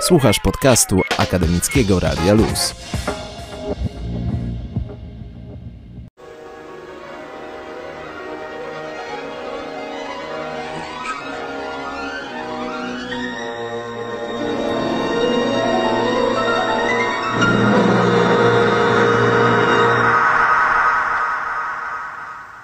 Słuchasz 0.00 0.40
podcastu 0.40 1.00
Akademickiego 1.18 2.00
Radia 2.00 2.34
Luz. 2.34 2.74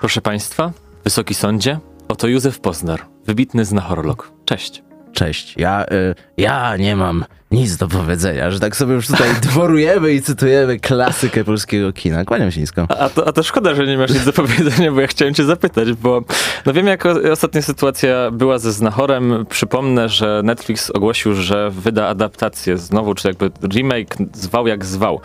Proszę 0.01 0.21
Państwa, 0.21 0.73
Wysoki 1.05 1.35
Sądzie, 1.35 1.79
oto 2.09 2.27
Józef 2.27 2.61
Poznar, 2.61 3.07
wybitny 3.27 3.65
znachorolog. 3.65 4.33
Cześć. 4.45 4.84
Cześć, 5.15 5.55
ja, 5.57 5.85
y, 5.93 6.15
ja 6.37 6.77
nie 6.77 6.97
mam 6.97 7.25
nic 7.55 7.77
do 7.77 7.89
powiedzenia, 7.89 8.51
że 8.51 8.61
tak 8.61 8.77
sobie 8.77 8.95
już 8.95 9.07
tutaj 9.07 9.29
dworujemy 9.43 10.13
i 10.13 10.23
cytujemy 10.23 10.81
klasykę 10.81 11.45
polskiego 11.45 11.93
kina. 11.93 12.25
Kłaniam 12.25 12.51
się 12.51 12.61
nisko. 12.61 12.87
A 12.89 13.09
to, 13.09 13.29
a 13.29 13.33
to 13.33 13.43
szkoda, 13.43 13.75
że 13.75 13.87
nie 13.87 13.99
masz 13.99 14.11
nic 14.11 14.25
do 14.25 14.33
powiedzenia, 14.43 14.93
bo 14.93 15.01
ja 15.01 15.07
chciałem 15.07 15.35
cię 15.35 15.45
zapytać, 15.45 15.93
bo 15.93 16.23
no 16.67 16.73
wiem, 16.73 16.87
jak 16.87 17.07
o, 17.07 17.15
ostatnia 17.33 17.63
sytuacja 17.63 18.31
była 18.31 18.59
ze 18.59 18.73
Znachorem. 18.73 19.47
Przypomnę, 19.49 20.09
że 20.09 20.41
Netflix 20.45 20.91
ogłosił, 20.91 21.35
że 21.35 21.71
wyda 21.71 22.09
adaptację 22.09 22.79
znowu, 22.79 23.15
czy 23.15 23.29
jakby 23.29 23.51
remake 23.69 24.17
zwał 24.33 24.67
jak 24.67 24.85
zwał. 24.85 25.21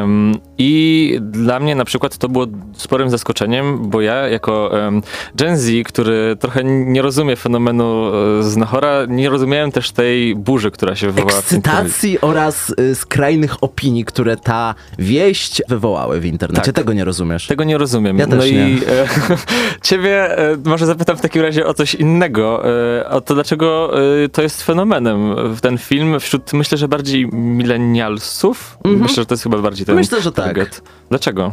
Um, 0.00 0.34
I 0.58 1.18
dla 1.20 1.60
mnie 1.60 1.74
na 1.74 1.84
przykład 1.84 2.18
to 2.18 2.28
było 2.28 2.46
sporym 2.76 3.10
zaskoczeniem, 3.10 3.90
bo 3.90 4.00
ja 4.00 4.28
jako 4.28 4.70
um, 4.72 5.02
Gen 5.34 5.58
Z, 5.58 5.88
który 5.88 6.36
trochę 6.40 6.64
nie 6.64 7.02
rozumie 7.02 7.36
fenomenu 7.36 8.12
e, 8.40 8.42
Znachora, 8.42 9.04
nie 9.08 9.28
rozumiałem 9.28 9.72
też 9.72 9.90
tej 9.90 10.34
burzy, 10.34 10.70
która 10.70 10.96
się 10.96 11.06
wywołała 11.06 11.42
Ekscytacji 11.46 12.20
oraz 12.20 12.74
y, 12.80 12.94
skrajnych 12.94 13.64
opinii, 13.64 14.04
które 14.04 14.36
ta 14.36 14.74
wieść 14.98 15.62
wywołały 15.68 16.20
w 16.20 16.24
internecie. 16.26 16.72
Tak. 16.72 16.74
Tego 16.74 16.92
nie 16.92 17.04
rozumiesz. 17.04 17.46
Tego 17.46 17.64
nie 17.64 17.78
rozumiem. 17.78 18.18
Ja 18.18 18.26
też 18.26 18.38
no 18.38 18.44
nie. 18.44 18.70
i 18.70 18.80
e, 18.84 19.06
ciebie 19.88 20.38
e, 20.38 20.56
może 20.64 20.86
zapytam 20.86 21.16
w 21.16 21.20
takim 21.20 21.42
razie 21.42 21.66
o 21.66 21.74
coś 21.74 21.94
innego. 21.94 22.62
E, 23.00 23.08
o 23.10 23.20
to, 23.20 23.34
dlaczego 23.34 23.92
e, 24.24 24.28
to 24.28 24.42
jest 24.42 24.62
fenomenem 24.62 25.34
w 25.54 25.60
ten 25.60 25.78
film 25.78 26.20
wśród, 26.20 26.52
myślę, 26.52 26.78
że 26.78 26.88
bardziej 26.88 27.28
milenialsów. 27.32 28.78
Myślę, 28.84 29.14
że 29.22 29.26
to 29.26 29.34
jest 29.34 29.42
chyba 29.42 29.58
bardziej 29.58 29.86
ten 29.86 29.92
Mhm. 29.92 30.04
Myślę, 30.06 30.22
że 30.22 30.32
tak. 30.32 30.44
target. 30.44 30.82
Dlaczego? 31.08 31.52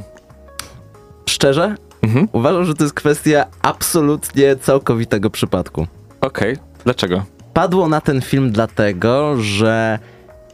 Szczerze, 1.29 1.75
Mhm. 2.01 2.27
uważam, 2.31 2.65
że 2.65 2.73
to 2.73 2.83
jest 2.83 2.93
kwestia 2.95 3.45
absolutnie 3.61 4.55
całkowitego 4.55 5.29
przypadku. 5.29 5.87
Okej. 6.21 6.57
Dlaczego? 6.83 7.23
Padło 7.53 7.89
na 7.89 8.01
ten 8.01 8.21
film 8.21 8.51
dlatego, 8.51 9.37
że 9.37 9.99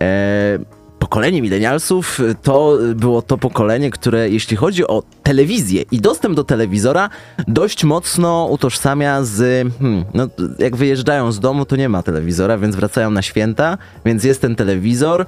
e, 0.02 0.59
pokolenie 1.00 1.42
milenialsów 1.42 2.19
to 2.44 2.78
było 2.95 3.22
to 3.22 3.38
pokolenie, 3.38 3.92
które 3.92 4.30
jeśli 4.30 4.58
chodzi 4.58 4.88
o 4.88 5.03
telewizję 5.23 5.83
i 5.92 6.02
dostęp 6.02 6.36
do 6.36 6.44
telewizora, 6.44 7.09
dość 7.47 7.83
mocno 7.83 8.47
utożsamia 8.52 9.23
z. 9.23 9.67
Hmm, 9.80 10.05
no, 10.14 10.27
jak 10.59 10.75
wyjeżdżają 10.75 11.31
z 11.31 11.39
domu, 11.39 11.66
to 11.66 11.75
nie 11.75 11.89
ma 11.89 12.03
telewizora, 12.03 12.58
więc 12.58 12.75
wracają 12.75 13.11
na 13.11 13.22
święta, 13.22 13.77
więc 14.05 14.23
jest 14.23 14.42
ten 14.42 14.55
telewizor 14.55 15.25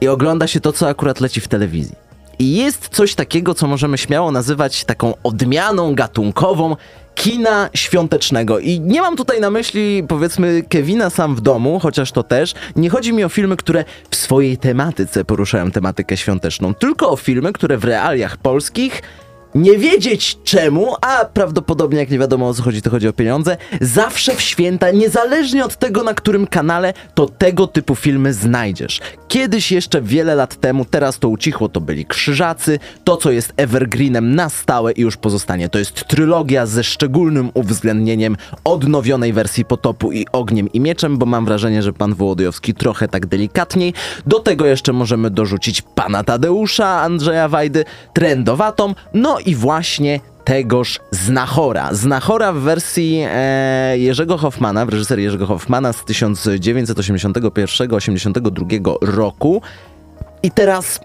i 0.00 0.08
ogląda 0.08 0.46
się 0.46 0.60
to, 0.60 0.72
co 0.72 0.88
akurat 0.88 1.20
leci 1.20 1.40
w 1.40 1.48
telewizji. 1.48 2.05
Jest 2.38 2.88
coś 2.88 3.14
takiego, 3.14 3.54
co 3.54 3.66
możemy 3.66 3.98
śmiało 3.98 4.30
nazywać 4.30 4.84
taką 4.84 5.14
odmianą 5.22 5.94
gatunkową 5.94 6.76
kina 7.14 7.70
świątecznego. 7.74 8.58
I 8.58 8.80
nie 8.80 9.00
mam 9.00 9.16
tutaj 9.16 9.40
na 9.40 9.50
myśli, 9.50 10.04
powiedzmy, 10.08 10.62
Kevina 10.68 11.10
sam 11.10 11.34
w 11.34 11.40
domu, 11.40 11.78
chociaż 11.78 12.12
to 12.12 12.22
też. 12.22 12.54
Nie 12.76 12.90
chodzi 12.90 13.12
mi 13.12 13.24
o 13.24 13.28
filmy, 13.28 13.56
które 13.56 13.84
w 14.10 14.16
swojej 14.16 14.58
tematyce 14.58 15.24
poruszają 15.24 15.70
tematykę 15.70 16.16
świąteczną, 16.16 16.74
tylko 16.74 17.10
o 17.10 17.16
filmy, 17.16 17.52
które 17.52 17.78
w 17.78 17.84
realiach 17.84 18.36
polskich 18.36 19.02
nie 19.56 19.78
wiedzieć 19.78 20.38
czemu, 20.44 20.94
a 21.00 21.24
prawdopodobnie 21.24 21.98
jak 21.98 22.10
nie 22.10 22.18
wiadomo 22.18 22.48
o 22.48 22.54
co 22.54 22.62
chodzi, 22.62 22.82
to 22.82 22.90
chodzi 22.90 23.08
o 23.08 23.12
pieniądze, 23.12 23.56
zawsze 23.80 24.34
w 24.34 24.40
święta, 24.40 24.90
niezależnie 24.90 25.64
od 25.64 25.76
tego 25.76 26.02
na 26.02 26.14
którym 26.14 26.46
kanale, 26.46 26.92
to 27.14 27.26
tego 27.26 27.66
typu 27.66 27.94
filmy 27.94 28.32
znajdziesz. 28.32 29.00
Kiedyś 29.28 29.72
jeszcze 29.72 30.02
wiele 30.02 30.34
lat 30.34 30.56
temu, 30.56 30.84
teraz 30.84 31.18
to 31.18 31.28
ucichło, 31.28 31.68
to 31.68 31.80
byli 31.80 32.06
Krzyżacy, 32.06 32.78
to 33.04 33.16
co 33.16 33.30
jest 33.30 33.52
evergreenem 33.56 34.34
na 34.34 34.48
stałe 34.48 34.92
i 34.92 35.00
już 35.00 35.16
pozostanie, 35.16 35.68
to 35.68 35.78
jest 35.78 36.08
trylogia 36.08 36.66
ze 36.66 36.84
szczególnym 36.84 37.50
uwzględnieniem 37.54 38.36
odnowionej 38.64 39.32
wersji 39.32 39.64
Potopu 39.64 40.12
i 40.12 40.26
Ogniem 40.32 40.72
i 40.72 40.80
Mieczem, 40.80 41.18
bo 41.18 41.26
mam 41.26 41.44
wrażenie, 41.44 41.82
że 41.82 41.92
pan 41.92 42.14
Wołodyjowski 42.14 42.74
trochę 42.74 43.08
tak 43.08 43.26
delikatniej. 43.26 43.94
Do 44.26 44.38
tego 44.38 44.66
jeszcze 44.66 44.92
możemy 44.92 45.30
dorzucić 45.30 45.82
pana 45.82 46.24
Tadeusza, 46.24 47.00
Andrzeja 47.00 47.48
Wajdy, 47.48 47.84
trendowatą, 48.14 48.94
no 49.14 49.38
i 49.46 49.54
właśnie 49.54 50.20
tegoż 50.44 51.00
Znachora. 51.10 51.94
Znachora 51.94 52.52
w 52.52 52.56
wersji 52.56 53.24
e, 53.30 53.98
Jerzego 53.98 54.38
Hoffmana, 54.38 54.86
w 54.86 54.88
reżyserii 54.88 55.24
Jerzego 55.24 55.46
Hoffmana 55.46 55.92
z 55.92 56.02
1981-82 56.02 58.96
roku. 59.00 59.62
I 60.42 60.50
teraz 60.50 61.00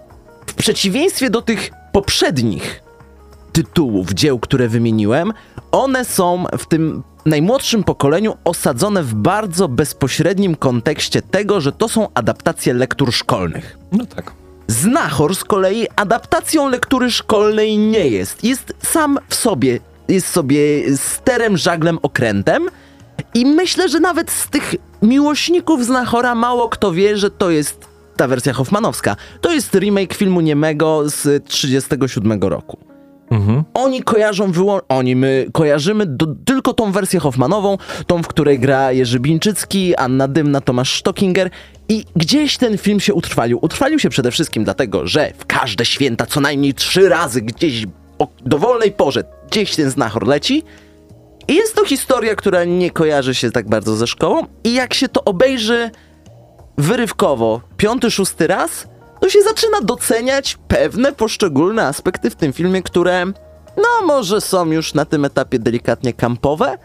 w 0.45 0.53
przeciwieństwie 0.53 1.29
do 1.29 1.41
tych 1.41 1.71
poprzednich 1.91 2.83
tytułów, 3.51 4.13
dzieł, 4.13 4.39
które 4.39 4.67
wymieniłem, 4.67 5.33
one 5.71 6.05
są 6.05 6.45
w 6.57 6.65
tym 6.65 7.03
najmłodszym 7.25 7.83
pokoleniu 7.83 8.37
osadzone 8.43 9.03
w 9.03 9.13
bardzo 9.13 9.67
bezpośrednim 9.67 10.55
kontekście 10.55 11.21
tego, 11.21 11.61
że 11.61 11.71
to 11.71 11.89
są 11.89 12.07
adaptacje 12.13 12.73
lektur 12.73 13.13
szkolnych. 13.13 13.77
No 13.91 14.05
tak. 14.05 14.40
Znachor 14.71 15.35
z 15.35 15.43
kolei 15.43 15.87
adaptacją 15.95 16.69
lektury 16.69 17.11
szkolnej 17.11 17.77
nie 17.77 18.07
jest. 18.07 18.43
Jest 18.43 18.73
sam 18.83 19.19
w 19.29 19.35
sobie, 19.35 19.79
jest 20.07 20.27
sobie 20.27 20.57
sterem, 20.97 21.57
żaglem, 21.57 21.99
okrętem. 22.01 22.69
I 23.33 23.45
myślę, 23.45 23.89
że 23.89 23.99
nawet 23.99 24.31
z 24.31 24.49
tych 24.49 24.75
miłośników 25.01 25.85
Znachora 25.85 26.35
mało 26.35 26.69
kto 26.69 26.91
wie, 26.91 27.17
że 27.17 27.31
to 27.31 27.49
jest 27.49 27.87
ta 28.15 28.27
wersja 28.27 28.53
Hoffmanowska. 28.53 29.15
To 29.41 29.53
jest 29.53 29.75
remake 29.75 30.13
filmu 30.13 30.41
niemego 30.41 31.09
z 31.09 31.45
37 31.45 32.41
roku. 32.41 32.90
Mhm. 33.31 33.63
Oni 33.73 34.03
kojarzą 34.03 34.51
wyłą- 34.51 34.81
oni, 34.89 35.15
my 35.15 35.45
kojarzymy 35.53 36.05
do, 36.05 36.25
tylko 36.45 36.73
tą 36.73 36.91
wersję 36.91 37.19
Hoffmanową, 37.19 37.77
tą, 38.07 38.23
w 38.23 38.27
której 38.27 38.59
gra 38.59 38.91
Jerzy 38.91 39.19
Bińczycki, 39.19 39.95
Anna 39.95 40.27
Dymna, 40.27 40.61
Tomasz 40.61 40.99
Stockinger 40.99 41.49
i 41.89 42.05
gdzieś 42.15 42.57
ten 42.57 42.77
film 42.77 42.99
się 42.99 43.13
utrwalił. 43.13 43.59
Utrwalił 43.61 43.99
się 43.99 44.09
przede 44.09 44.31
wszystkim 44.31 44.63
dlatego, 44.63 45.07
że 45.07 45.31
w 45.37 45.45
każde 45.45 45.85
święta 45.85 46.25
co 46.25 46.41
najmniej 46.41 46.73
trzy 46.73 47.09
razy 47.09 47.41
gdzieś 47.41 47.85
o 48.19 48.27
dowolnej 48.45 48.91
porze 48.91 49.23
gdzieś 49.51 49.75
ten 49.75 49.89
znachor 49.89 50.27
leci 50.27 50.63
i 51.47 51.55
jest 51.55 51.75
to 51.75 51.85
historia, 51.85 52.35
która 52.35 52.63
nie 52.63 52.91
kojarzy 52.91 53.35
się 53.35 53.51
tak 53.51 53.69
bardzo 53.69 53.95
ze 53.95 54.07
szkołą 54.07 54.43
i 54.63 54.73
jak 54.73 54.93
się 54.93 55.07
to 55.09 55.23
obejrzy 55.23 55.91
wyrywkowo 56.77 57.61
piąty, 57.77 58.11
szósty 58.11 58.47
raz, 58.47 58.87
to 59.21 59.29
się 59.29 59.41
zaczyna 59.41 59.81
doceniać 59.81 60.57
pewne 60.67 61.11
poszczególne 61.11 61.85
aspekty 61.85 62.29
w 62.29 62.35
tym 62.35 62.53
filmie, 62.53 62.83
które 62.83 63.25
no 63.77 64.07
może 64.07 64.41
są 64.41 64.65
już 64.65 64.93
na 64.93 65.05
tym 65.05 65.25
etapie 65.25 65.59
delikatnie 65.59 66.13
kampowe, 66.13 66.77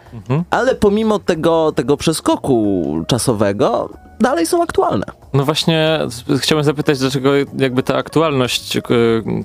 ale 0.50 0.74
pomimo 0.74 1.18
tego, 1.18 1.72
tego 1.72 1.96
przeskoku 1.96 2.84
czasowego 3.08 3.90
dalej 4.20 4.46
są 4.46 4.62
aktualne. 4.62 5.06
No 5.32 5.44
właśnie 5.44 5.98
chciałem 6.38 6.64
zapytać, 6.64 6.98
dlaczego 6.98 7.30
jakby 7.58 7.82
ta 7.82 7.96
aktualność, 7.96 8.76
y, 8.76 8.80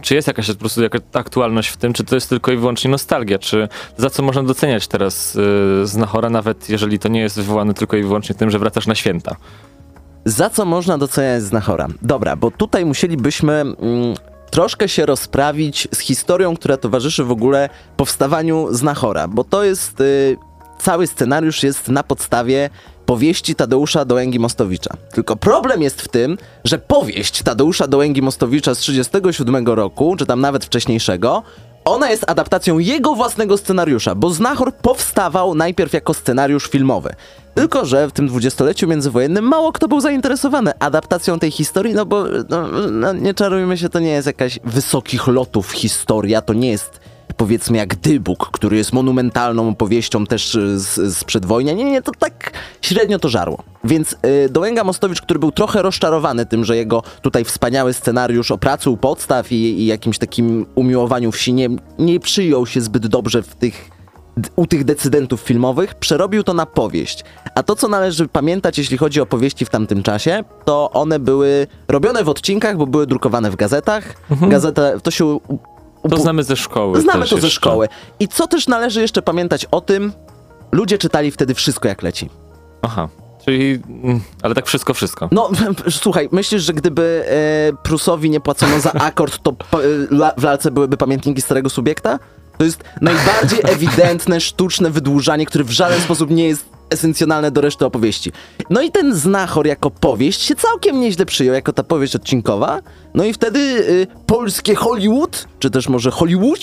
czy 0.01 0.15
jest 0.15 0.27
jakaś 0.27 0.47
po 0.47 0.55
prostu 0.55 0.83
jaka 0.83 0.99
aktualność 1.13 1.69
w 1.69 1.77
tym, 1.77 1.93
czy 1.93 2.03
to 2.03 2.15
jest 2.15 2.29
tylko 2.29 2.51
i 2.51 2.57
wyłącznie 2.57 2.91
nostalgia, 2.91 3.39
czy 3.39 3.67
za 3.97 4.09
co 4.09 4.23
można 4.23 4.43
doceniać 4.43 4.87
teraz 4.87 5.35
y, 5.35 5.87
Znachora, 5.87 6.29
nawet 6.29 6.69
jeżeli 6.69 6.99
to 6.99 7.09
nie 7.09 7.21
jest 7.21 7.35
wywołane 7.35 7.73
tylko 7.73 7.97
i 7.97 8.03
wyłącznie 8.03 8.35
tym, 8.35 8.51
że 8.51 8.59
wracasz 8.59 8.87
na 8.87 8.95
święta. 8.95 9.35
Za 10.25 10.49
co 10.49 10.65
można 10.65 10.97
doceniać 10.97 11.43
Znachora? 11.43 11.87
Dobra, 12.01 12.35
bo 12.35 12.51
tutaj 12.51 12.85
musielibyśmy 12.85 13.53
mm, 13.53 13.75
troszkę 14.51 14.89
się 14.89 15.05
rozprawić 15.05 15.87
z 15.93 15.99
historią, 15.99 16.55
która 16.55 16.77
towarzyszy 16.77 17.23
w 17.23 17.31
ogóle 17.31 17.69
powstawaniu 17.97 18.67
Znachora, 18.71 19.27
bo 19.27 19.43
to 19.43 19.63
jest... 19.63 20.01
Y, 20.01 20.37
cały 20.79 21.07
scenariusz 21.07 21.63
jest 21.63 21.89
na 21.89 22.03
podstawie 22.03 22.69
powieści 23.05 23.55
Tadeusza 23.55 24.05
Dołęgi-Mostowicza. 24.05 24.93
Tylko 25.13 25.35
problem 25.35 25.81
jest 25.81 26.01
w 26.01 26.07
tym, 26.07 26.37
że 26.63 26.79
powieść 26.79 27.43
Tadeusza 27.43 27.87
Dołęgi-Mostowicza 27.87 28.75
z 28.75 28.77
37 28.77 29.67
roku, 29.67 30.15
czy 30.15 30.25
tam 30.25 30.41
nawet 30.41 30.65
wcześniejszego, 30.65 31.43
ona 31.85 32.09
jest 32.09 32.29
adaptacją 32.29 32.79
jego 32.79 33.15
własnego 33.15 33.57
scenariusza, 33.57 34.15
bo 34.15 34.29
Znachor 34.29 34.73
powstawał 34.73 35.55
najpierw 35.55 35.93
jako 35.93 36.13
scenariusz 36.13 36.67
filmowy. 36.67 37.13
Tylko, 37.55 37.85
że 37.85 38.07
w 38.07 38.11
tym 38.11 38.27
dwudziestoleciu 38.27 38.87
międzywojennym 38.87 39.45
mało 39.45 39.71
kto 39.71 39.87
był 39.87 40.01
zainteresowany 40.01 40.71
adaptacją 40.79 41.39
tej 41.39 41.51
historii, 41.51 41.93
no 41.93 42.05
bo 42.05 42.23
no, 42.49 42.67
no, 42.91 43.13
nie 43.13 43.33
czarujmy 43.33 43.77
się, 43.77 43.89
to 43.89 43.99
nie 43.99 44.11
jest 44.11 44.27
jakaś 44.27 44.59
wysokich 44.63 45.27
lotów 45.27 45.71
historia, 45.71 46.41
to 46.41 46.53
nie 46.53 46.69
jest 46.71 46.99
powiedzmy 47.37 47.77
jak 47.77 47.95
Dybuk, 47.95 48.49
który 48.51 48.77
jest 48.77 48.93
monumentalną 48.93 49.69
opowieścią 49.69 50.25
też 50.25 50.55
y, 50.55 50.79
z, 50.79 50.95
z 51.17 51.23
przedwojnia. 51.23 51.73
Nie, 51.73 51.83
nie, 51.83 52.01
to 52.01 52.11
tak 52.19 52.51
średnio 52.81 53.19
to 53.19 53.29
żarło. 53.29 53.63
Więc 53.83 54.15
y, 54.45 54.49
Dołęga 54.49 54.83
Mostowicz, 54.83 55.21
który 55.21 55.39
był 55.39 55.51
trochę 55.51 55.81
rozczarowany 55.81 56.45
tym, 56.45 56.65
że 56.65 56.77
jego 56.77 57.03
tutaj 57.21 57.45
wspaniały 57.45 57.93
scenariusz 57.93 58.51
o 58.51 58.57
pracy 58.57 58.89
u 58.89 58.97
podstaw 58.97 59.51
i, 59.51 59.55
i 59.55 59.85
jakimś 59.85 60.17
takim 60.17 60.65
umiłowaniu 60.75 61.31
wsi 61.31 61.53
nie, 61.53 61.69
nie 61.99 62.19
przyjął 62.19 62.65
się 62.65 62.81
zbyt 62.81 63.07
dobrze 63.07 63.43
w 63.43 63.55
tych 63.55 63.91
u 64.55 64.67
tych 64.67 64.83
decydentów 64.83 65.41
filmowych, 65.41 65.95
przerobił 65.95 66.43
to 66.43 66.53
na 66.53 66.65
powieść. 66.65 67.23
A 67.55 67.63
to, 67.63 67.75
co 67.75 67.87
należy 67.87 68.27
pamiętać, 68.27 68.77
jeśli 68.77 68.97
chodzi 68.97 69.21
o 69.21 69.25
powieści 69.25 69.65
w 69.65 69.69
tamtym 69.69 70.03
czasie, 70.03 70.43
to 70.65 70.91
one 70.91 71.19
były 71.19 71.67
robione 71.87 72.23
w 72.23 72.29
odcinkach, 72.29 72.77
bo 72.77 72.87
były 72.87 73.07
drukowane 73.07 73.51
w 73.51 73.55
gazetach. 73.55 74.03
Gazeta, 74.49 74.99
to 74.99 75.11
się... 75.11 75.39
To 76.09 76.17
znamy 76.17 76.43
ze 76.43 76.55
szkoły. 76.55 77.01
Znamy 77.01 77.27
to 77.27 77.37
ze 77.37 77.49
szkoły. 77.49 77.87
I 78.19 78.27
co 78.27 78.47
też 78.47 78.67
należy 78.67 79.01
jeszcze 79.01 79.21
pamiętać 79.21 79.65
o 79.65 79.81
tym, 79.81 80.13
ludzie 80.71 80.97
czytali 80.97 81.31
wtedy 81.31 81.53
wszystko 81.53 81.87
jak 81.87 82.01
leci. 82.01 82.29
Aha. 82.81 83.09
Czyli, 83.45 83.79
mm, 84.03 84.21
ale 84.41 84.55
tak 84.55 84.67
wszystko, 84.67 84.93
wszystko. 84.93 85.29
No, 85.31 85.49
słuchaj, 85.89 86.29
myślisz, 86.31 86.63
że 86.63 86.73
gdyby 86.73 87.25
e, 87.27 87.83
Prusowi 87.83 88.29
nie 88.29 88.39
płacono 88.39 88.79
za 88.79 88.93
akord, 88.93 89.39
to 89.43 89.51
e, 89.51 90.35
w 90.37 90.43
lalce 90.43 90.71
byłyby 90.71 90.97
pamiętniki 90.97 91.41
starego 91.41 91.69
subiekta? 91.69 92.19
To 92.57 92.63
jest 92.63 92.83
najbardziej 93.01 93.59
ewidentne, 93.75 94.41
sztuczne 94.41 94.89
wydłużanie, 94.89 95.45
które 95.45 95.63
w 95.63 95.71
żaden 95.71 96.01
sposób 96.01 96.29
nie 96.29 96.47
jest 96.47 96.65
esencjonalne 96.91 97.51
do 97.51 97.61
reszty 97.61 97.85
opowieści. 97.85 98.31
No 98.69 98.81
i 98.81 98.91
ten 98.91 99.15
Znachor 99.15 99.67
jako 99.67 99.91
powieść 99.91 100.41
się 100.41 100.55
całkiem 100.55 100.99
nieźle 100.99 101.25
przyjął, 101.25 101.55
jako 101.55 101.73
ta 101.73 101.83
powieść 101.83 102.15
odcinkowa. 102.15 102.79
No 103.13 103.23
i 103.23 103.33
wtedy 103.33 103.59
y, 103.59 104.07
polskie 104.25 104.75
Hollywood, 104.75 105.47
czy 105.59 105.69
też 105.69 105.89
może 105.89 106.11
Hollywood, 106.11 106.59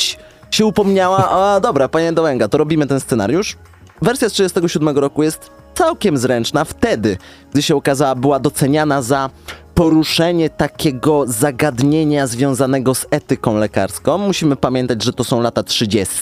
się 0.51 0.67
upomniała, 0.67 1.31
a 1.31 1.61
dobra, 1.61 1.89
panie 1.89 2.13
Dołęga, 2.13 2.49
to 2.49 2.59
robimy 2.59 2.87
ten 2.87 3.01
scenariusz. 3.01 3.57
Wersja 4.03 4.29
z 4.29 4.33
37 4.33 4.99
roku 4.99 5.23
jest 5.23 5.58
całkiem 5.79 6.19
zręczna. 6.19 6.65
Wtedy, 6.65 7.17
gdy 7.53 7.63
się 7.63 7.77
okazała, 7.77 8.15
była 8.15 8.41
doceniana 8.41 9.03
za 9.03 9.31
poruszenie 9.75 10.51
takiego 10.51 11.25
zagadnienia 11.27 12.27
związanego 12.27 12.95
z 12.95 13.07
etyką 13.11 13.57
lekarską. 13.57 14.19
Musimy 14.19 14.57
pamiętać, 14.57 15.05
że 15.05 15.13
to 15.13 15.25
są 15.25 15.41
lata 15.41 15.63
30., 15.63 16.17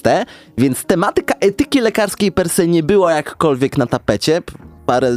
więc 0.58 0.84
tematyka 0.84 1.34
etyki 1.40 1.80
lekarskiej 1.80 2.32
per 2.32 2.48
se 2.48 2.66
nie 2.66 2.82
była 2.82 3.12
jakkolwiek 3.12 3.78
na 3.78 3.86
tapecie. 3.86 4.42
Parę 4.86 5.16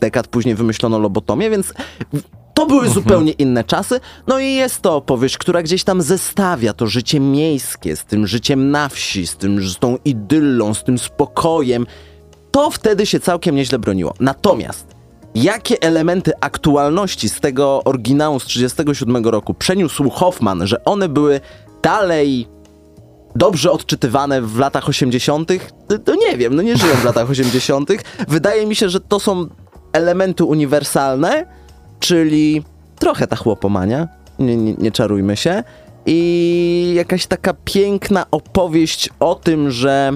dekad 0.00 0.26
później 0.28 0.54
wymyślono 0.54 0.98
lobotomię, 0.98 1.50
więc 1.50 1.74
to 2.54 2.66
były 2.66 2.88
zupełnie 2.88 3.32
inne 3.32 3.64
czasy. 3.64 4.00
No 4.26 4.38
i 4.38 4.54
jest 4.54 4.82
to 4.82 4.96
opowieść, 4.96 5.38
która 5.38 5.62
gdzieś 5.62 5.84
tam 5.84 6.02
zestawia 6.02 6.72
to 6.72 6.86
życie 6.86 7.20
miejskie 7.20 7.96
z 7.96 8.04
tym 8.04 8.26
życiem 8.26 8.70
na 8.70 8.88
wsi, 8.88 9.26
z, 9.26 9.36
tym, 9.36 9.62
z 9.62 9.78
tą 9.78 9.96
idyllą, 10.04 10.74
z 10.74 10.84
tym 10.84 10.98
spokojem. 10.98 11.86
To 12.52 12.70
wtedy 12.70 13.06
się 13.06 13.20
całkiem 13.20 13.56
nieźle 13.56 13.78
broniło. 13.78 14.14
Natomiast 14.20 14.86
jakie 15.34 15.82
elementy 15.82 16.32
aktualności 16.40 17.28
z 17.28 17.40
tego 17.40 17.82
oryginału 17.84 18.40
z 18.40 18.44
37 18.44 19.26
roku 19.26 19.54
przeniósł 19.54 20.10
Hoffman, 20.10 20.66
że 20.66 20.84
one 20.84 21.08
były 21.08 21.40
dalej 21.82 22.48
dobrze 23.36 23.72
odczytywane 23.72 24.42
w 24.42 24.58
latach 24.58 24.88
80., 24.88 25.52
to, 25.88 25.98
to 25.98 26.14
nie 26.14 26.36
wiem, 26.36 26.56
no 26.56 26.62
nie 26.62 26.76
żyją 26.76 26.94
w 26.94 27.04
latach 27.04 27.30
80. 27.30 27.90
Wydaje 28.28 28.66
mi 28.66 28.74
się, 28.74 28.88
że 28.88 29.00
to 29.00 29.20
są 29.20 29.46
elementy 29.92 30.44
uniwersalne, 30.44 31.46
czyli 32.00 32.62
trochę 32.98 33.26
ta 33.26 33.36
chłopomania, 33.36 34.08
nie, 34.38 34.56
nie, 34.56 34.74
nie 34.74 34.92
czarujmy 34.92 35.36
się, 35.36 35.62
i 36.06 36.92
jakaś 36.96 37.26
taka 37.26 37.54
piękna 37.64 38.26
opowieść 38.30 39.10
o 39.20 39.34
tym, 39.34 39.70
że 39.70 40.12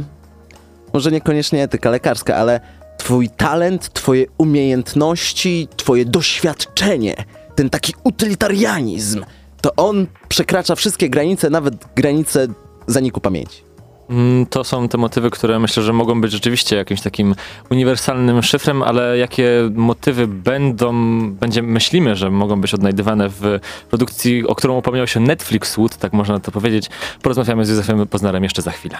może 0.96 1.10
niekoniecznie 1.10 1.62
etyka 1.62 1.90
lekarska, 1.90 2.36
ale 2.36 2.60
twój 2.98 3.28
talent, 3.28 3.92
twoje 3.92 4.26
umiejętności, 4.38 5.68
twoje 5.76 6.04
doświadczenie, 6.04 7.14
ten 7.54 7.70
taki 7.70 7.92
utylitarianizm, 8.04 9.24
to 9.60 9.70
on 9.76 10.06
przekracza 10.28 10.74
wszystkie 10.74 11.10
granice, 11.10 11.50
nawet 11.50 11.74
granice 11.96 12.46
zaniku 12.86 13.20
pamięci. 13.20 13.62
Mm, 14.10 14.46
To 14.46 14.64
są 14.64 14.88
te 14.88 14.98
motywy, 14.98 15.30
które 15.30 15.58
myślę, 15.58 15.82
że 15.82 15.92
mogą 15.92 16.20
być 16.20 16.32
rzeczywiście 16.32 16.76
jakimś 16.76 17.00
takim 17.00 17.34
uniwersalnym 17.70 18.42
szyfrem, 18.42 18.82
ale 18.82 19.18
jakie 19.18 19.70
motywy 19.74 20.26
będą, 20.26 20.92
będzie, 21.30 21.62
myślimy, 21.62 22.16
że 22.16 22.30
mogą 22.30 22.60
być 22.60 22.74
odnajdywane 22.74 23.28
w 23.28 23.60
produkcji, 23.90 24.46
o 24.46 24.54
którą 24.54 24.76
upomniał 24.76 25.06
się 25.06 25.20
Netflix 25.20 25.76
Wood, 25.76 25.96
tak 25.96 26.12
można 26.12 26.40
to 26.40 26.52
powiedzieć. 26.52 26.90
Porozmawiamy 27.22 27.66
z 27.66 27.68
Józefem 27.68 28.06
Poznarem 28.06 28.42
jeszcze 28.42 28.62
za 28.62 28.70
chwilę. 28.70 28.96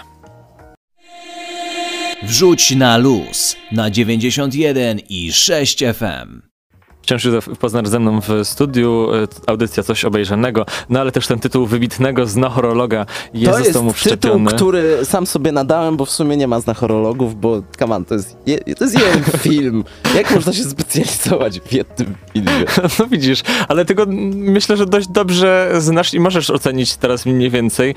Wrzuć 2.26 2.70
na 2.70 2.96
luz 2.96 3.56
na 3.72 3.90
91 3.90 5.00
i 5.08 5.32
6 5.32 5.78
FM. 5.78 6.45
Wciąż 7.06 7.24
Józef 7.24 7.48
Poznar 7.58 7.88
ze 7.88 8.00
mną 8.00 8.20
w 8.20 8.28
studiu, 8.44 9.08
e, 9.14 9.26
audycja 9.46 9.82
Coś 9.82 10.04
Obejrzanego, 10.04 10.66
no 10.88 11.00
ale 11.00 11.12
też 11.12 11.26
ten 11.26 11.38
tytuł 11.38 11.66
wybitnego 11.66 12.26
znachorologa 12.26 13.06
jest, 13.34 13.52
to 13.52 13.58
jest 13.58 14.02
tytuł, 14.02 14.44
który 14.44 15.04
sam 15.04 15.26
sobie 15.26 15.52
nadałem, 15.52 15.96
bo 15.96 16.04
w 16.04 16.10
sumie 16.10 16.36
nie 16.36 16.48
ma 16.48 16.60
znachorologów, 16.60 17.40
bo 17.40 17.62
come 17.78 17.96
on, 17.96 18.04
to 18.04 18.14
jest, 18.14 18.36
je, 18.46 18.58
to 18.58 18.84
jest 18.84 18.98
jeden 19.00 19.24
film. 19.52 19.84
Jak 20.14 20.34
można 20.34 20.52
się 20.52 20.64
specjalizować 20.64 21.60
w 21.60 21.72
jednym 21.72 22.14
filmie? 22.32 22.64
No 22.98 23.06
widzisz, 23.06 23.42
ale 23.68 23.84
tego 23.84 24.06
myślę, 24.34 24.76
że 24.76 24.86
dość 24.86 25.08
dobrze 25.08 25.70
znasz 25.78 26.14
i 26.14 26.20
możesz 26.20 26.50
ocenić 26.50 26.96
teraz 26.96 27.26
mniej 27.26 27.50
więcej, 27.50 27.94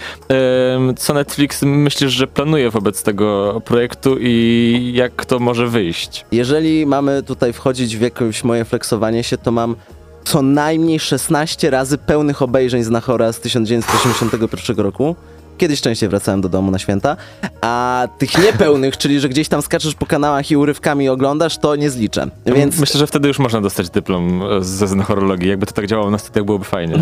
co 0.98 1.14
Netflix 1.14 1.62
myślisz, 1.62 2.12
że 2.12 2.28
planuje 2.28 2.70
wobec 2.70 3.04
tego 3.04 3.62
projektu 3.66 4.18
i 4.20 4.92
jak 4.96 5.26
to 5.26 5.40
może 5.40 5.68
wyjść. 5.68 6.26
Jeżeli 6.32 6.86
mamy 6.86 7.24
tutaj 7.24 7.54
wchodzić 7.54 7.98
w 7.98 8.02
jakieś 8.02 8.44
moje 8.44 8.66
flexowanie 8.66 8.99
się, 9.22 9.38
to 9.38 9.52
mam 9.52 9.76
co 10.24 10.42
najmniej 10.42 11.00
16 11.00 11.70
razy 11.70 11.98
pełnych 11.98 12.42
obejrzeń 12.42 12.84
z 12.84 12.90
Nachora 12.90 13.34
z 13.34 13.40
1981 13.40 14.78
roku. 14.78 15.16
Kiedyś 15.58 15.82
częściej 15.82 16.10
wracałem 16.10 16.42
do 16.42 16.50
domu 16.50 16.72
na 16.72 16.80
święta, 16.80 17.18
a 17.62 18.08
tych 18.18 18.38
niepełnych, 18.46 18.98
czyli 18.98 19.20
że 19.20 19.30
gdzieś 19.30 19.48
tam 19.48 19.62
skaczesz 19.62 19.96
po 19.96 20.06
kanałach 20.06 20.52
i 20.52 20.58
urywkami 20.58 21.10
oglądasz, 21.10 21.58
to 21.58 21.76
nie 21.76 21.90
zliczę. 21.90 22.28
Więc 22.46 22.80
Myślę, 22.80 23.00
że 23.00 23.08
wtedy 23.08 23.28
już 23.28 23.40
można 23.40 23.62
dostać 23.62 23.90
dyplom 23.90 24.44
e, 24.44 24.64
ze 24.64 24.88
znachorologii. 24.88 25.50
Jakby 25.50 25.66
to 25.66 25.74
tak 25.74 25.88
działało 25.88 26.12
na 26.12 26.18
studiach, 26.18 26.46
byłoby 26.46 26.66
fajnie. 26.66 26.96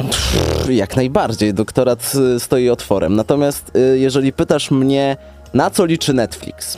jak 0.69 0.95
najbardziej, 0.95 1.53
doktorat 1.53 2.13
y, 2.35 2.39
stoi 2.39 2.69
otworem. 2.69 3.15
Natomiast 3.15 3.71
y, 3.75 3.99
jeżeli 3.99 4.33
pytasz 4.33 4.71
mnie, 4.71 5.17
na 5.53 5.69
co 5.69 5.85
liczy 5.85 6.13
Netflix? 6.13 6.77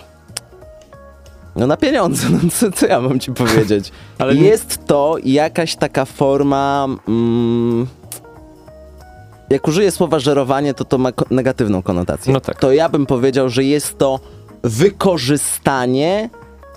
No 1.55 1.67
na 1.67 1.77
pieniądze, 1.77 2.27
no 2.29 2.39
co, 2.51 2.71
co 2.71 2.87
ja 2.87 3.01
mam 3.01 3.19
ci 3.19 3.31
powiedzieć? 3.31 3.91
Ale 4.19 4.35
nie- 4.35 4.41
Jest 4.41 4.85
to 4.85 5.15
jakaś 5.23 5.75
taka 5.75 6.05
forma... 6.05 6.87
Mm, 7.07 7.87
jak 9.49 9.67
użyję 9.67 9.91
słowa 9.91 10.19
żerowanie, 10.19 10.73
to 10.73 10.85
to 10.85 10.97
ma 10.97 11.11
ko- 11.11 11.25
negatywną 11.31 11.81
konotację. 11.81 12.33
No 12.33 12.39
tak. 12.41 12.59
To 12.59 12.71
ja 12.71 12.89
bym 12.89 13.05
powiedział, 13.05 13.49
że 13.49 13.63
jest 13.63 13.97
to 13.97 14.19
wykorzystanie 14.63 16.29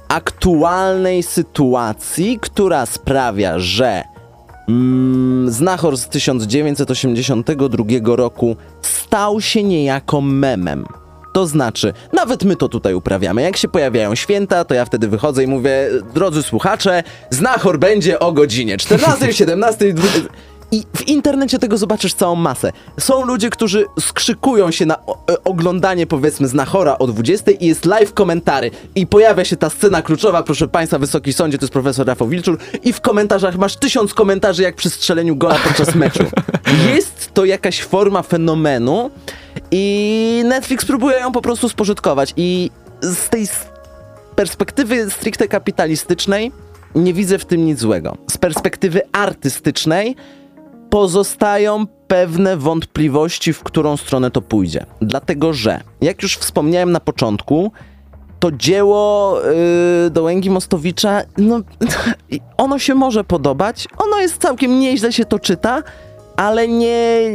aktualnej 0.09 1.23
sytuacji, 1.23 2.39
która 2.41 2.87
sprawia, 2.87 3.59
że 3.59 4.03
mm, 4.69 5.51
Znachor 5.51 5.97
z 5.97 6.09
1982 6.09 8.17
roku 8.17 8.57
stał 8.83 9.41
się 9.41 9.63
niejako 9.63 10.21
memem. 10.21 10.87
To 11.33 11.47
znaczy, 11.47 11.93
nawet 12.13 12.45
my 12.45 12.57
to 12.57 12.69
tutaj 12.69 12.95
uprawiamy. 12.95 13.43
Jak 13.43 13.57
się 13.57 13.69
pojawiają 13.69 14.15
święta, 14.15 14.65
to 14.65 14.75
ja 14.75 14.85
wtedy 14.85 15.09
wychodzę 15.09 15.45
i 15.45 15.47
mówię, 15.47 15.91
drodzy 16.15 16.43
słuchacze, 16.43 17.03
Znachor 17.31 17.79
będzie 17.79 18.19
o 18.19 18.33
godzinie 18.33 18.79
14, 18.79 19.33
17, 19.33 19.93
20. 19.93 20.29
I 20.73 20.83
w 20.97 21.09
internecie 21.09 21.59
tego 21.59 21.79
zobaczysz 21.79 22.15
całą 22.15 22.35
masę. 22.35 22.73
Są 23.01 23.25
ludzie, 23.25 23.51
którzy 23.51 23.85
skrzykują 24.01 24.71
się 24.71 24.87
na 24.87 24.95
e, 24.95 24.99
oglądanie, 25.45 26.07
powiedzmy, 26.07 26.49
Znachora 26.49 26.99
o 26.99 27.07
20 27.07 27.51
i 27.51 27.67
jest 27.67 27.85
live 27.85 28.13
komentary. 28.15 28.71
I 28.95 29.07
pojawia 29.07 29.45
się 29.45 29.57
ta 29.57 29.71
scena 29.71 30.03
kluczowa, 30.03 30.43
proszę 30.43 30.69
państwa, 30.69 30.99
Wysoki 30.99 31.33
Sądzie, 31.33 31.59
to 31.59 31.65
jest 31.65 31.73
profesor 31.73 32.07
Rafał 32.07 32.29
Wilczur. 32.29 32.59
I 32.85 32.93
w 32.93 33.01
komentarzach 33.01 33.57
masz 33.57 33.77
tysiąc 33.77 34.15
komentarzy 34.15 34.63
jak 34.63 34.75
przy 34.75 34.91
strzeleniu 34.91 35.37
gola 35.37 35.59
podczas 35.65 35.95
meczu. 35.95 36.25
Jest 36.95 37.31
to 37.35 37.45
jakaś 37.45 37.83
forma 37.83 38.23
fenomenu 38.23 39.11
i 39.73 40.43
Netflix 40.45 40.85
próbuje 40.85 41.19
ją 41.19 41.33
po 41.33 41.43
prostu 41.43 41.69
spożytkować. 41.69 42.35
I 42.37 42.71
z 43.01 43.29
tej 43.29 43.47
perspektywy 44.37 45.11
stricte 45.11 45.49
kapitalistycznej 45.49 46.53
nie 46.95 47.15
widzę 47.15 47.39
w 47.39 47.45
tym 47.45 47.65
nic 47.65 47.79
złego. 47.79 48.17
Z 48.31 48.39
perspektywy 48.39 49.01
artystycznej 49.13 50.17
pozostają 50.91 51.87
pewne 51.87 52.57
wątpliwości, 52.57 53.53
w 53.53 53.63
którą 53.63 53.97
stronę 53.97 54.31
to 54.31 54.43
pójdzie. 54.43 54.87
Dlatego, 55.01 55.53
że, 55.53 55.81
jak 56.01 56.23
już 56.23 56.37
wspomniałem 56.37 56.93
na 56.93 57.01
początku, 57.01 57.73
to 58.41 58.53
dzieło 58.53 59.37
yy, 60.05 60.11
Dołęgi 60.11 60.51
Mostowicza, 60.51 61.23
no, 61.39 61.61
ono 62.57 62.79
się 62.79 62.95
może 62.95 63.25
podobać, 63.25 63.89
ono 63.99 64.21
jest 64.21 64.39
całkiem 64.43 64.81
nieźle 64.81 65.13
się 65.13 65.25
to 65.25 65.39
czyta, 65.39 65.83
ale 66.37 66.69
nie, 66.69 67.31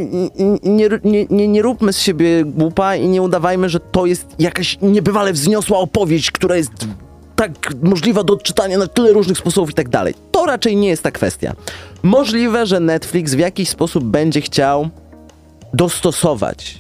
nie, 0.63 0.89
nie, 1.04 1.25
nie, 1.30 1.48
nie 1.48 1.62
róbmy 1.62 1.94
z 1.94 2.00
siebie 2.00 2.44
głupa 2.46 2.96
i 2.96 3.08
nie 3.08 3.22
udawajmy, 3.22 3.70
że 3.70 3.80
to 3.80 4.06
jest 4.06 4.25
jakaś 4.39 4.77
niebywale 4.82 5.34
wzniosła 5.34 5.77
opowieść, 5.80 6.32
która 6.32 6.56
jest 6.56 6.72
tak 7.36 7.74
możliwa 7.84 8.24
do 8.24 8.34
odczytania 8.34 8.77
na 8.77 8.88
tyle 8.88 9.13
różnych 9.13 9.38
sposobów 9.38 9.70
i 9.70 9.74
tak 9.74 9.89
dalej. 9.89 10.13
To 10.32 10.46
raczej 10.46 10.75
nie 10.75 10.88
jest 10.88 11.04
ta 11.04 11.12
kwestia. 11.12 11.54
Możliwe, 12.04 12.66
że 12.66 12.80
Netflix 12.80 13.34
w 13.34 13.39
jakiś 13.39 13.70
sposób 13.70 14.04
będzie 14.04 14.42
chciał 14.42 14.89
dostosować 15.74 16.77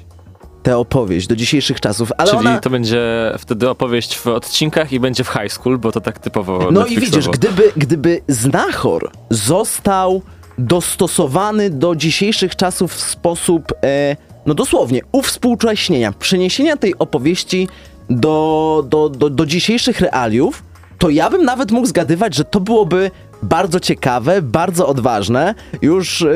tę 0.63 0.77
opowieść 0.77 1.27
do 1.27 1.35
dzisiejszych 1.35 1.81
czasów, 1.81 2.11
ale 2.17 2.29
Czyli 2.31 2.39
ona... 2.39 2.59
to 2.59 2.69
będzie 2.69 3.01
wtedy 3.37 3.69
opowieść 3.69 4.17
w 4.17 4.27
odcinkach 4.27 4.93
i 4.93 4.99
będzie 4.99 5.23
w 5.23 5.27
high 5.27 5.51
school, 5.51 5.77
bo 5.77 5.91
to 5.91 6.01
tak 6.01 6.19
typowo 6.19 6.59
No 6.71 6.85
i 6.85 6.89
Netflixowo. 6.95 7.17
widzisz, 7.17 7.29
gdyby, 7.29 7.71
gdyby 7.77 8.21
Znachor 8.27 9.11
został 9.29 10.21
dostosowany 10.57 11.69
do 11.69 11.95
dzisiejszych 11.95 12.55
czasów 12.55 12.93
w 12.93 13.01
sposób, 13.01 13.73
e, 13.83 14.15
no 14.45 14.53
dosłownie, 14.53 15.01
uwspółcześnienia, 15.11 16.11
przeniesienia 16.11 16.77
tej 16.77 16.99
opowieści 16.99 17.67
do, 18.09 18.85
do, 18.89 19.09
do, 19.09 19.29
do 19.29 19.45
dzisiejszych 19.45 20.01
realiów, 20.01 20.63
to 20.97 21.09
ja 21.09 21.29
bym 21.29 21.43
nawet 21.43 21.71
mógł 21.71 21.87
zgadywać, 21.87 22.35
że 22.35 22.43
to 22.43 22.59
byłoby 22.59 23.11
bardzo 23.43 23.79
ciekawe, 23.79 24.41
bardzo 24.41 24.87
odważne. 24.87 25.55
Już 25.81 26.21
e, 26.21 26.27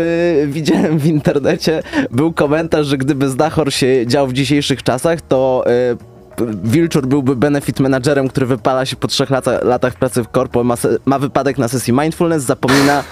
widziałem 0.48 1.00
w 1.00 1.06
internecie, 1.06 1.84
był 2.12 2.34
komentarz, 2.34 2.88
że 2.88 2.98
gdyby 2.98 3.30
Znachor 3.30 3.74
się 3.74 4.08
dział 4.08 4.28
w 4.28 4.34
dzisiejszych 4.34 4.84
czasach, 4.84 5.22
to 5.22 5.64
e, 5.68 6.11
Wilczur 6.64 7.08
byłby 7.08 7.36
benefit 7.36 7.80
managerem, 7.80 8.28
który 8.28 8.46
wypala 8.46 8.86
się 8.86 8.96
po 8.96 9.08
trzech 9.08 9.30
lata, 9.30 9.60
latach 9.64 9.96
pracy 9.96 10.24
w 10.24 10.28
korpo, 10.28 10.64
ma, 10.64 10.76
ma 11.06 11.20
wypadek 11.20 11.58
na 11.58 11.68
sesji 11.68 11.94
mindfulness, 11.94 12.44
zapomina 12.44 13.04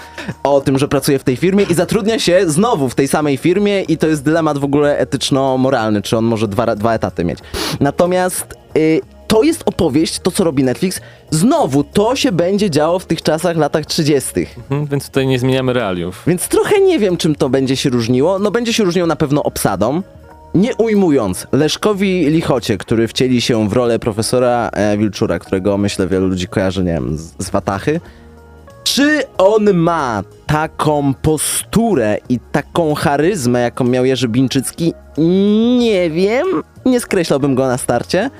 o 0.42 0.60
tym, 0.60 0.78
że 0.78 0.88
pracuje 0.88 1.18
w 1.18 1.24
tej 1.24 1.36
firmie 1.36 1.64
i 1.64 1.74
zatrudnia 1.74 2.18
się 2.18 2.50
znowu 2.50 2.88
w 2.88 2.94
tej 2.94 3.08
samej 3.08 3.36
firmie 3.36 3.82
i 3.82 3.98
to 3.98 4.06
jest 4.06 4.24
dylemat 4.24 4.58
w 4.58 4.64
ogóle 4.64 4.98
etyczno-moralny, 4.98 6.02
czy 6.02 6.16
on 6.16 6.24
może 6.24 6.48
dwa, 6.48 6.76
dwa 6.76 6.94
etaty 6.94 7.24
mieć. 7.24 7.38
Natomiast 7.80 8.54
y, 8.76 9.00
to 9.26 9.42
jest 9.42 9.62
opowieść, 9.66 10.20
to 10.20 10.30
co 10.30 10.44
robi 10.44 10.64
Netflix, 10.64 11.00
znowu 11.30 11.84
to 11.84 12.16
się 12.16 12.32
będzie 12.32 12.70
działo 12.70 12.98
w 12.98 13.06
tych 13.06 13.22
czasach, 13.22 13.56
latach 13.56 13.86
30. 13.86 14.46
Mhm, 14.56 14.86
więc 14.86 15.06
tutaj 15.06 15.26
nie 15.26 15.38
zmieniamy 15.38 15.72
realiów. 15.72 16.22
Więc 16.26 16.48
trochę 16.48 16.80
nie 16.80 16.98
wiem, 16.98 17.16
czym 17.16 17.34
to 17.34 17.48
będzie 17.48 17.76
się 17.76 17.90
różniło. 17.90 18.38
No 18.38 18.50
będzie 18.50 18.72
się 18.72 18.84
różniło 18.84 19.06
na 19.06 19.16
pewno 19.16 19.42
obsadą. 19.42 20.02
Nie 20.54 20.74
ujmując, 20.76 21.46
Leszkowi 21.52 22.26
Lichocie, 22.30 22.78
który 22.78 23.08
wcieli 23.08 23.40
się 23.40 23.68
w 23.68 23.72
rolę 23.72 23.98
profesora 23.98 24.70
e, 24.72 24.96
Wilczura, 24.98 25.38
którego 25.38 25.78
myślę 25.78 26.06
wielu 26.06 26.26
ludzi 26.26 26.48
kojarzy, 26.48 26.84
nie 26.84 26.92
wiem, 26.92 27.18
z, 27.18 27.32
z 27.38 27.50
Watachy. 27.50 28.00
Czy 28.84 29.22
on 29.38 29.74
ma 29.74 30.22
taką 30.46 31.14
posturę 31.14 32.18
i 32.28 32.38
taką 32.52 32.94
charyzmę, 32.94 33.60
jaką 33.60 33.84
miał 33.84 34.04
Jerzy 34.04 34.28
Bińczycki? 34.28 34.94
Nie 35.78 36.10
wiem. 36.10 36.46
Nie 36.86 37.00
skreślałbym 37.00 37.54
go 37.54 37.66
na 37.66 37.78
starcie. 37.78 38.30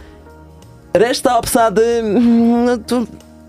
Reszta 0.94 1.38
obsady, 1.38 1.84
mm, 1.84 2.64
no 2.64 2.78
to, 2.78 3.02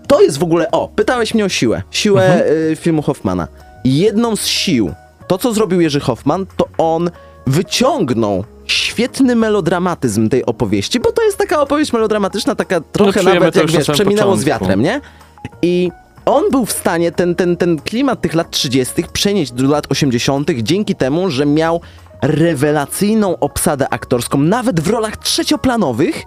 to 0.08 0.20
jest 0.20 0.38
w 0.38 0.42
ogóle. 0.42 0.70
O, 0.70 0.88
pytałeś 0.88 1.34
mnie 1.34 1.44
o 1.44 1.48
siłę. 1.48 1.82
Siłę 1.90 2.46
y, 2.50 2.76
filmu 2.76 3.02
Hoffmana. 3.02 3.48
Jedną 3.84 4.36
z 4.36 4.46
sił, 4.46 4.92
to 5.26 5.38
co 5.38 5.52
zrobił 5.52 5.80
Jerzy 5.80 6.00
Hoffman, 6.00 6.46
to 6.56 6.68
on 6.78 7.10
wyciągnął 7.46 8.44
świetny 8.66 9.36
melodramatyzm 9.36 10.28
tej 10.28 10.46
opowieści, 10.46 11.00
bo 11.00 11.12
to 11.12 11.22
jest 11.22 11.38
taka 11.38 11.60
opowieść 11.60 11.92
melodramatyczna, 11.92 12.54
taka 12.54 12.80
trochę 12.80 13.20
czujemy 13.20 13.40
nawet 13.40 13.56
jak 13.56 13.72
na 13.72 13.78
wiesz, 13.78 13.88
przeminęło 13.90 14.36
z 14.36 14.44
początku. 14.44 14.64
wiatrem, 14.64 14.82
nie? 14.82 15.00
I 15.62 15.90
on 16.24 16.50
był 16.50 16.66
w 16.66 16.72
stanie 16.72 17.12
ten, 17.12 17.34
ten, 17.34 17.56
ten 17.56 17.80
klimat 17.80 18.20
tych 18.20 18.34
lat 18.34 18.50
30. 18.50 19.04
przenieść 19.12 19.52
do 19.52 19.68
lat 19.68 19.86
80. 19.90 20.50
dzięki 20.50 20.94
temu, 20.94 21.30
że 21.30 21.46
miał 21.46 21.80
rewelacyjną 22.22 23.38
obsadę 23.38 23.88
aktorską, 23.88 24.38
nawet 24.38 24.80
w 24.80 24.88
rolach 24.88 25.16
trzecioplanowych 25.16 26.22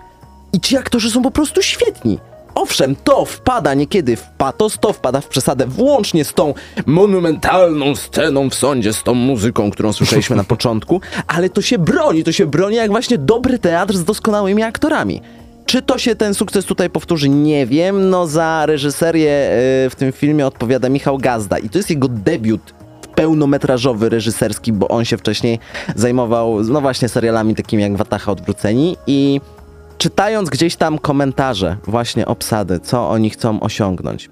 i 0.53 0.59
ci 0.59 0.77
aktorzy 0.77 1.11
są 1.11 1.21
po 1.21 1.31
prostu 1.31 1.61
świetni. 1.61 2.19
Owszem, 2.55 2.95
to 3.03 3.25
wpada 3.25 3.73
niekiedy 3.73 4.15
w 4.15 4.23
patos, 4.37 4.77
to 4.79 4.93
wpada 4.93 5.21
w 5.21 5.27
przesadę, 5.27 5.67
włącznie 5.67 6.25
z 6.25 6.33
tą 6.33 6.53
monumentalną 6.85 7.95
sceną 7.95 8.49
w 8.49 8.55
sądzie, 8.55 8.93
z 8.93 9.03
tą 9.03 9.13
muzyką, 9.13 9.71
którą 9.71 9.93
słyszeliśmy 9.93 10.35
na 10.35 10.43
początku, 10.53 11.01
ale 11.27 11.49
to 11.49 11.61
się 11.61 11.77
broni, 11.77 12.23
to 12.23 12.31
się 12.31 12.45
broni 12.45 12.75
jak 12.75 12.91
właśnie 12.91 13.17
dobry 13.17 13.59
teatr 13.59 13.93
z 13.93 14.03
doskonałymi 14.03 14.63
aktorami. 14.63 15.21
Czy 15.65 15.81
to 15.81 15.97
się 15.97 16.15
ten 16.15 16.33
sukces 16.33 16.65
tutaj 16.65 16.89
powtórzy? 16.89 17.29
Nie 17.29 17.65
wiem. 17.65 18.09
No 18.09 18.27
za 18.27 18.65
reżyserię 18.65 19.31
e, 19.31 19.89
w 19.89 19.95
tym 19.97 20.11
filmie 20.11 20.47
odpowiada 20.47 20.89
Michał 20.89 21.17
Gazda 21.17 21.57
i 21.57 21.69
to 21.69 21.77
jest 21.77 21.89
jego 21.89 22.07
debiut 22.07 22.73
pełnometrażowy, 23.15 24.09
reżyserski, 24.09 24.73
bo 24.73 24.87
on 24.87 25.05
się 25.05 25.17
wcześniej 25.17 25.59
zajmował, 25.95 26.63
no 26.63 26.81
właśnie, 26.81 27.09
serialami 27.09 27.55
takimi 27.55 27.83
jak 27.83 27.97
Watacha 27.97 28.31
Odwróceni 28.31 28.97
i 29.07 29.41
czytając 29.97 30.49
gdzieś 30.49 30.75
tam 30.75 30.99
komentarze 30.99 31.77
właśnie 31.83 32.25
obsady, 32.25 32.79
co 32.79 33.09
oni 33.09 33.29
chcą 33.29 33.59
osiągnąć, 33.59 34.29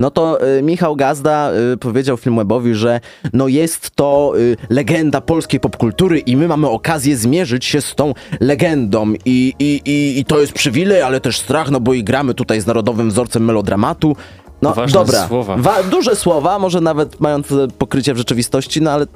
no 0.00 0.10
to 0.10 0.48
y, 0.58 0.62
Michał 0.62 0.96
Gazda 0.96 1.50
y, 1.72 1.76
powiedział 1.76 2.16
Filmwebowi, 2.16 2.74
że 2.74 3.00
no 3.32 3.48
jest 3.48 3.90
to 3.90 4.32
y, 4.38 4.56
legenda 4.70 5.20
polskiej 5.20 5.60
popkultury 5.60 6.18
i 6.18 6.36
my 6.36 6.48
mamy 6.48 6.68
okazję 6.68 7.16
zmierzyć 7.16 7.64
się 7.64 7.80
z 7.80 7.94
tą 7.94 8.14
legendą 8.40 9.12
i, 9.24 9.54
i, 9.58 9.80
i, 9.84 10.18
i 10.20 10.24
to 10.24 10.40
jest 10.40 10.52
przywilej, 10.52 11.02
ale 11.02 11.20
też 11.20 11.38
strach, 11.38 11.70
no 11.70 11.80
bo 11.80 11.94
i 11.94 12.04
gramy 12.04 12.34
tutaj 12.34 12.60
z 12.60 12.66
narodowym 12.66 13.10
wzorcem 13.10 13.44
melodramatu. 13.44 14.16
No 14.62 14.74
Ważne 14.74 15.00
dobra, 15.00 15.26
słowa. 15.28 15.56
Wa- 15.56 15.82
duże 15.82 16.16
słowa, 16.16 16.58
może 16.58 16.80
nawet 16.80 17.20
mające 17.20 17.68
pokrycie 17.78 18.14
w 18.14 18.16
rzeczywistości, 18.16 18.82
no 18.82 18.90
ale 18.90 19.06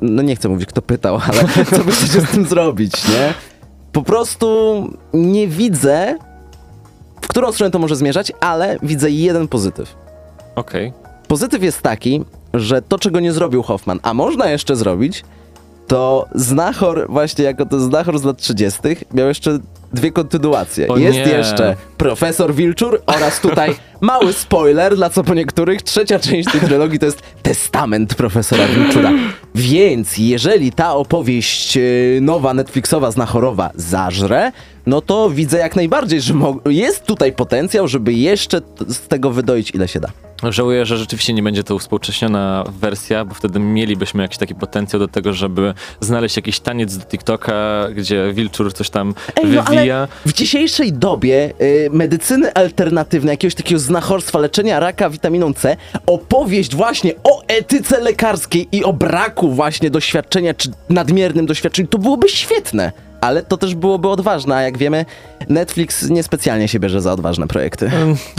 no 0.00 0.22
nie 0.22 0.36
chcę 0.36 0.48
mówić 0.48 0.68
kto 0.68 0.82
pytał, 0.82 1.20
ale 1.28 1.44
co 1.76 1.84
wy 1.84 1.92
chcecie 1.92 2.20
z 2.20 2.30
tym 2.30 2.44
zrobić, 2.46 3.08
nie? 3.08 3.34
Po 3.98 4.02
prostu 4.02 4.48
nie 5.12 5.48
widzę, 5.48 6.18
w 7.20 7.28
którą 7.28 7.52
stronę 7.52 7.70
to 7.70 7.78
może 7.78 7.96
zmierzać, 7.96 8.32
ale 8.40 8.78
widzę 8.82 9.10
jeden 9.10 9.48
pozytyw. 9.48 9.94
Okej. 10.54 10.92
Pozytyw 11.28 11.62
jest 11.62 11.82
taki, 11.82 12.24
że 12.54 12.82
to, 12.82 12.98
czego 12.98 13.20
nie 13.20 13.32
zrobił 13.32 13.62
Hoffman, 13.62 14.00
a 14.02 14.14
można 14.14 14.50
jeszcze 14.50 14.76
zrobić, 14.76 15.24
to 15.86 16.26
Znachor, 16.34 17.06
właśnie 17.08 17.44
jako 17.44 17.66
to 17.66 17.80
Znachor 17.80 18.18
z 18.18 18.24
lat 18.24 18.38
30., 18.38 18.80
miał 19.14 19.28
jeszcze 19.28 19.58
dwie 19.92 20.12
kontynuacje. 20.12 20.88
O 20.88 20.96
jest 20.96 21.18
nie. 21.18 21.28
jeszcze 21.32 21.76
Profesor 21.96 22.54
Wilczur 22.54 23.02
oraz 23.06 23.40
tutaj 23.40 23.76
mały 24.00 24.32
spoiler, 24.32 24.96
dla 24.96 25.10
co 25.10 25.24
po 25.24 25.34
niektórych, 25.34 25.82
trzecia 25.82 26.18
część 26.18 26.52
tej 26.52 26.60
trylogii 26.60 26.98
to 26.98 27.06
jest 27.06 27.22
Testament 27.42 28.14
Profesora 28.14 28.66
Wilczura. 28.66 29.12
Więc 29.54 30.18
jeżeli 30.18 30.72
ta 30.72 30.94
opowieść 30.94 31.76
e, 31.76 31.80
nowa, 32.20 32.54
Netflixowa, 32.54 33.10
Znachorowa 33.10 33.70
zażre, 33.74 34.52
no 34.86 35.00
to 35.00 35.30
widzę 35.30 35.58
jak 35.58 35.76
najbardziej, 35.76 36.20
że 36.20 36.34
jest 36.66 37.04
tutaj 37.04 37.32
potencjał, 37.32 37.88
żeby 37.88 38.12
jeszcze 38.12 38.60
z 38.88 39.00
tego 39.00 39.30
wydoić 39.30 39.70
ile 39.70 39.88
się 39.88 40.00
da. 40.00 40.08
Żałuję, 40.42 40.86
że 40.86 40.96
rzeczywiście 40.96 41.32
nie 41.32 41.42
będzie 41.42 41.64
to 41.64 41.74
uspółcześniona 41.74 42.64
wersja, 42.80 43.24
bo 43.24 43.34
wtedy 43.34 43.60
mielibyśmy 43.60 44.22
jakiś 44.22 44.38
taki 44.38 44.54
potencjał 44.54 45.00
do 45.00 45.08
tego, 45.08 45.32
żeby 45.32 45.74
znaleźć 46.00 46.36
jakiś 46.36 46.60
taniec 46.60 46.96
do 46.96 47.04
TikToka, 47.04 47.88
gdzie 47.94 48.32
Wilczur 48.32 48.74
coś 48.74 48.90
tam 48.90 49.14
Ej, 49.36 49.46
no 49.46 49.62
wywija. 49.62 49.96
ale 49.96 50.08
w 50.26 50.32
dzisiejszej 50.32 50.92
dobie 50.92 51.52
y, 51.60 51.88
medycyny 51.92 52.54
alternatywnej, 52.54 53.32
jakiegoś 53.32 53.54
takiego 53.54 53.78
znachorstwa, 53.88 54.38
leczenia 54.38 54.80
raka 54.80 55.10
witaminą 55.10 55.54
C, 55.54 55.76
opowieść 56.06 56.76
właśnie 56.76 57.12
o 57.24 57.42
etyce 57.46 58.00
lekarskiej 58.00 58.68
i 58.72 58.84
o 58.84 58.92
braku 58.92 59.50
właśnie 59.50 59.90
doświadczenia, 59.90 60.54
czy 60.54 60.70
nadmiernym 60.88 61.46
doświadczeniu, 61.46 61.88
to 61.88 61.98
byłoby 61.98 62.28
świetne. 62.28 62.92
Ale 63.20 63.42
to 63.42 63.56
też 63.56 63.74
byłoby 63.74 64.08
odważne, 64.08 64.56
a 64.56 64.62
jak 64.62 64.78
wiemy, 64.78 65.04
Netflix 65.48 66.10
niespecjalnie 66.10 66.68
się 66.68 66.80
bierze 66.80 67.00
za 67.00 67.12
odważne 67.12 67.48
projekty. 67.48 67.90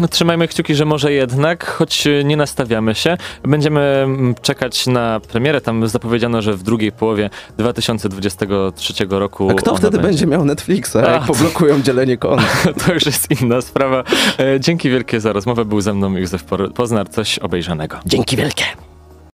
Trzymajmy 0.09 0.47
kciuki, 0.47 0.75
że 0.75 0.85
może 0.85 1.11
jednak, 1.11 1.65
choć 1.65 2.07
nie 2.23 2.37
nastawiamy 2.37 2.95
się. 2.95 3.17
Będziemy 3.43 3.81
mm, 3.81 4.35
czekać 4.41 4.87
na 4.87 5.19
premierę. 5.19 5.61
Tam 5.61 5.87
zapowiedziano, 5.87 6.41
że 6.41 6.53
w 6.53 6.63
drugiej 6.63 6.91
połowie 6.91 7.29
2023 7.57 8.93
roku. 9.09 9.49
A 9.49 9.53
kto 9.53 9.75
wtedy 9.75 9.91
będzie. 9.91 10.07
będzie 10.07 10.27
miał 10.27 10.45
Netflixa, 10.45 10.95
A, 10.95 11.11
jak 11.11 11.25
poblokują 11.25 11.81
dzielenie 11.81 12.17
kont? 12.17 12.41
To 12.85 12.93
już 12.93 13.05
jest 13.05 13.41
inna 13.41 13.61
sprawa. 13.61 14.03
E, 14.39 14.59
Dzięki 14.59 14.89
wielkie 14.89 15.19
za 15.19 15.33
rozmowę. 15.33 15.65
Był 15.65 15.81
ze 15.81 15.93
mną 15.93 16.17
Józef 16.17 16.43
Poznar. 16.75 17.09
Coś 17.09 17.39
obejrzanego. 17.39 17.97
Dzięki 18.05 18.37
wielkie. 18.37 18.88